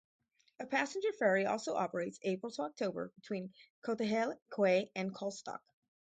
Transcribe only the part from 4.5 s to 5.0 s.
Quay